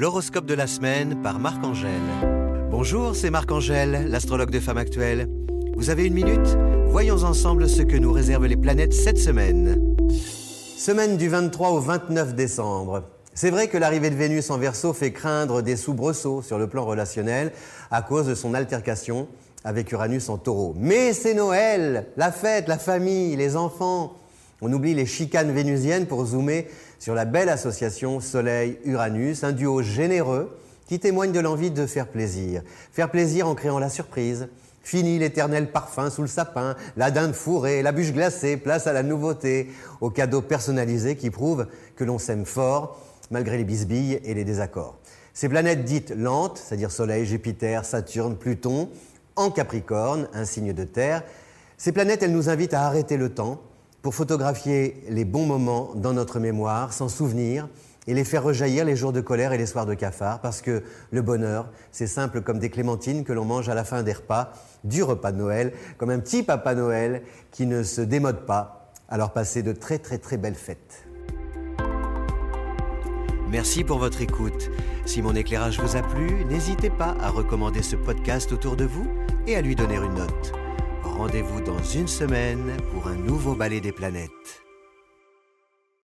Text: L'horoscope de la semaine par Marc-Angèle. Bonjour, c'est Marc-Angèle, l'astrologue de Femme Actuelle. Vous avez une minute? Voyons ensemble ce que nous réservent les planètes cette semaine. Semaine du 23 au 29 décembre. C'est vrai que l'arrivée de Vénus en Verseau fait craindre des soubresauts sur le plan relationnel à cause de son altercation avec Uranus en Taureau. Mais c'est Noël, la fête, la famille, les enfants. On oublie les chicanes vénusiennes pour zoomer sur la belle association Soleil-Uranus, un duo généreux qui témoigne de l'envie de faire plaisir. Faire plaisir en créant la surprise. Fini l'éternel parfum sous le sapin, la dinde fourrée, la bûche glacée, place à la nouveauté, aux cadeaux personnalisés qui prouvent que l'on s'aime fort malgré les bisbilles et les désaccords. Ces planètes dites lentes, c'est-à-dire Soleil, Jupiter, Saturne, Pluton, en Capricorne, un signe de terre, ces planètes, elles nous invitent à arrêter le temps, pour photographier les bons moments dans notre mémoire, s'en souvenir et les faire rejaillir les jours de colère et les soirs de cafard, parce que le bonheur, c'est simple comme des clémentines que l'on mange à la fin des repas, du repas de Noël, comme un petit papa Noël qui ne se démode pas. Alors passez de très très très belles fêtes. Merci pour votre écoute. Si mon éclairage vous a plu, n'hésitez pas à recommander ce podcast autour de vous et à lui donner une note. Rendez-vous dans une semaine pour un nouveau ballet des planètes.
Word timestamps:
L'horoscope 0.00 0.46
de 0.46 0.54
la 0.54 0.66
semaine 0.66 1.20
par 1.20 1.38
Marc-Angèle. 1.38 1.90
Bonjour, 2.70 3.14
c'est 3.14 3.28
Marc-Angèle, 3.28 4.08
l'astrologue 4.08 4.48
de 4.48 4.58
Femme 4.58 4.78
Actuelle. 4.78 5.28
Vous 5.76 5.90
avez 5.90 6.06
une 6.06 6.14
minute? 6.14 6.56
Voyons 6.86 7.22
ensemble 7.22 7.68
ce 7.68 7.82
que 7.82 7.98
nous 7.98 8.10
réservent 8.10 8.46
les 8.46 8.56
planètes 8.56 8.94
cette 8.94 9.18
semaine. 9.18 9.94
Semaine 10.08 11.18
du 11.18 11.28
23 11.28 11.72
au 11.72 11.80
29 11.80 12.34
décembre. 12.34 13.02
C'est 13.34 13.50
vrai 13.50 13.68
que 13.68 13.76
l'arrivée 13.76 14.08
de 14.08 14.14
Vénus 14.14 14.48
en 14.48 14.56
Verseau 14.56 14.94
fait 14.94 15.12
craindre 15.12 15.60
des 15.60 15.76
soubresauts 15.76 16.40
sur 16.40 16.56
le 16.56 16.66
plan 16.66 16.86
relationnel 16.86 17.52
à 17.90 18.00
cause 18.00 18.26
de 18.26 18.34
son 18.34 18.54
altercation 18.54 19.28
avec 19.64 19.92
Uranus 19.92 20.30
en 20.30 20.38
Taureau. 20.38 20.72
Mais 20.78 21.12
c'est 21.12 21.34
Noël, 21.34 22.06
la 22.16 22.32
fête, 22.32 22.68
la 22.68 22.78
famille, 22.78 23.36
les 23.36 23.54
enfants. 23.54 24.14
On 24.62 24.72
oublie 24.72 24.94
les 24.94 25.06
chicanes 25.06 25.52
vénusiennes 25.52 26.06
pour 26.06 26.24
zoomer 26.26 26.66
sur 26.98 27.14
la 27.14 27.24
belle 27.24 27.48
association 27.48 28.20
Soleil-Uranus, 28.20 29.42
un 29.42 29.52
duo 29.52 29.82
généreux 29.82 30.54
qui 30.86 30.98
témoigne 30.98 31.32
de 31.32 31.40
l'envie 31.40 31.70
de 31.70 31.86
faire 31.86 32.08
plaisir. 32.08 32.62
Faire 32.92 33.10
plaisir 33.10 33.48
en 33.48 33.54
créant 33.54 33.78
la 33.78 33.88
surprise. 33.88 34.48
Fini 34.82 35.18
l'éternel 35.18 35.70
parfum 35.70 36.10
sous 36.10 36.22
le 36.22 36.28
sapin, 36.28 36.74
la 36.96 37.10
dinde 37.10 37.34
fourrée, 37.34 37.82
la 37.82 37.92
bûche 37.92 38.12
glacée, 38.12 38.56
place 38.56 38.86
à 38.86 38.92
la 38.92 39.02
nouveauté, 39.02 39.70
aux 40.00 40.10
cadeaux 40.10 40.42
personnalisés 40.42 41.16
qui 41.16 41.30
prouvent 41.30 41.66
que 41.96 42.04
l'on 42.04 42.18
s'aime 42.18 42.44
fort 42.44 43.00
malgré 43.30 43.56
les 43.56 43.64
bisbilles 43.64 44.20
et 44.24 44.34
les 44.34 44.44
désaccords. 44.44 44.98
Ces 45.32 45.48
planètes 45.48 45.84
dites 45.84 46.10
lentes, 46.10 46.58
c'est-à-dire 46.58 46.90
Soleil, 46.90 47.24
Jupiter, 47.24 47.84
Saturne, 47.84 48.36
Pluton, 48.36 48.88
en 49.36 49.50
Capricorne, 49.50 50.28
un 50.34 50.44
signe 50.44 50.72
de 50.72 50.84
terre, 50.84 51.22
ces 51.78 51.92
planètes, 51.92 52.22
elles 52.22 52.32
nous 52.32 52.50
invitent 52.50 52.74
à 52.74 52.82
arrêter 52.82 53.16
le 53.16 53.30
temps, 53.30 53.62
pour 54.02 54.14
photographier 54.14 55.02
les 55.08 55.24
bons 55.24 55.46
moments 55.46 55.90
dans 55.94 56.12
notre 56.12 56.40
mémoire, 56.40 56.92
s'en 56.92 57.08
souvenir 57.08 57.68
et 58.06 58.14
les 58.14 58.24
faire 58.24 58.42
rejaillir 58.42 58.84
les 58.84 58.96
jours 58.96 59.12
de 59.12 59.20
colère 59.20 59.52
et 59.52 59.58
les 59.58 59.66
soirs 59.66 59.86
de 59.86 59.94
cafard, 59.94 60.40
parce 60.40 60.62
que 60.62 60.82
le 61.10 61.22
bonheur, 61.22 61.68
c'est 61.92 62.06
simple 62.06 62.40
comme 62.40 62.58
des 62.58 62.70
clémentines 62.70 63.24
que 63.24 63.32
l'on 63.32 63.44
mange 63.44 63.68
à 63.68 63.74
la 63.74 63.84
fin 63.84 64.02
des 64.02 64.14
repas, 64.14 64.52
du 64.84 65.02
repas 65.02 65.32
de 65.32 65.38
Noël, 65.38 65.72
comme 65.98 66.10
un 66.10 66.18
petit 66.18 66.42
papa 66.42 66.74
Noël 66.74 67.22
qui 67.50 67.66
ne 67.66 67.82
se 67.82 68.00
démode 68.00 68.46
pas. 68.46 68.90
Alors 69.08 69.32
passez 69.32 69.62
de 69.62 69.72
très 69.72 69.98
très 69.98 70.18
très 70.18 70.38
belles 70.38 70.54
fêtes. 70.54 71.06
Merci 73.50 73.82
pour 73.84 73.98
votre 73.98 74.22
écoute. 74.22 74.70
Si 75.04 75.22
mon 75.22 75.34
éclairage 75.34 75.80
vous 75.80 75.96
a 75.96 76.02
plu, 76.02 76.44
n'hésitez 76.46 76.90
pas 76.90 77.16
à 77.20 77.30
recommander 77.30 77.82
ce 77.82 77.96
podcast 77.96 78.52
autour 78.52 78.76
de 78.76 78.84
vous 78.84 79.06
et 79.46 79.56
à 79.56 79.60
lui 79.60 79.74
donner 79.74 79.96
une 79.96 80.14
note. 80.14 80.52
Rendez-vous 81.20 81.60
dans 81.60 81.82
une 81.82 82.08
semaine 82.08 82.78
pour 82.90 83.06
un 83.06 83.14
nouveau 83.14 83.54
ballet 83.54 83.82
des 83.82 83.92
planètes. 83.92 84.64